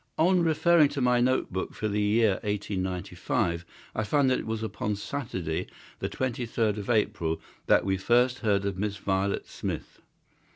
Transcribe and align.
On 0.17 0.41
referring 0.41 0.89
to 0.97 0.99
my 0.99 1.19
note 1.21 1.53
book 1.53 1.75
for 1.75 1.87
the 1.87 2.01
year 2.01 2.39
1895 2.41 3.63
I 3.93 4.03
find 4.03 4.31
that 4.31 4.39
it 4.39 4.47
was 4.47 4.63
upon 4.63 4.95
Saturday, 4.95 5.67
the 5.99 6.09
23rd 6.09 6.77
of 6.77 6.89
April, 6.89 7.39
that 7.67 7.85
we 7.85 7.97
first 7.97 8.39
heard 8.39 8.65
of 8.65 8.79
Miss 8.79 8.97
Violet 8.97 9.45
Smith. 9.45 10.01